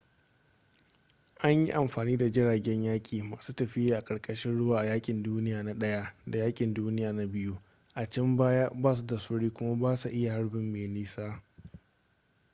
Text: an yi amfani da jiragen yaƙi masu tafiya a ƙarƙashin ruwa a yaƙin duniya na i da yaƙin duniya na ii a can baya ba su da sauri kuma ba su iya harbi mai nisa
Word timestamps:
an 1.41 1.65
yi 1.65 1.71
amfani 1.73 2.17
da 2.17 2.27
jiragen 2.31 2.83
yaƙi 2.83 3.23
masu 3.23 3.53
tafiya 3.55 3.97
a 3.97 4.01
ƙarƙashin 4.03 4.57
ruwa 4.57 4.79
a 4.79 4.85
yaƙin 4.85 5.23
duniya 5.23 5.63
na 5.63 5.71
i 5.71 6.13
da 6.27 6.39
yaƙin 6.39 6.73
duniya 6.73 7.11
na 7.13 7.23
ii 7.23 7.59
a 7.93 8.05
can 8.09 8.37
baya 8.37 8.69
ba 8.69 8.95
su 8.95 9.05
da 9.07 9.19
sauri 9.19 9.49
kuma 9.49 9.75
ba 9.75 9.95
su 9.95 10.09
iya 10.09 10.33
harbi 10.33 10.59
mai 10.59 10.87
nisa 10.87 11.43